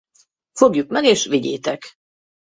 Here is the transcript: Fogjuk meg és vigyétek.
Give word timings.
Fogjuk 0.51 0.89
meg 0.89 1.03
és 1.03 1.25
vigyétek. 1.25 1.91